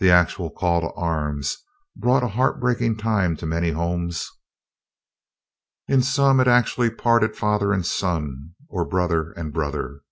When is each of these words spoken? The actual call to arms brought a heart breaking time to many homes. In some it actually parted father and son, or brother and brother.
The 0.00 0.10
actual 0.10 0.50
call 0.50 0.82
to 0.82 0.88
arms 0.92 1.56
brought 1.96 2.22
a 2.22 2.28
heart 2.28 2.60
breaking 2.60 2.98
time 2.98 3.36
to 3.38 3.46
many 3.46 3.70
homes. 3.70 4.30
In 5.88 6.02
some 6.02 6.40
it 6.40 6.46
actually 6.46 6.90
parted 6.90 7.34
father 7.34 7.72
and 7.72 7.86
son, 7.86 8.50
or 8.68 8.84
brother 8.86 9.32
and 9.32 9.50
brother. 9.50 10.02